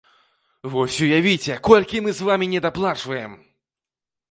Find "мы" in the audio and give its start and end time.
2.07-2.11